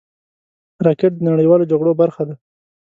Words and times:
راکټ 0.85 1.11
د 1.17 1.21
نړیوالو 1.31 1.69
جګړو 1.71 1.91
برخه 2.01 2.23
ده 2.27 2.35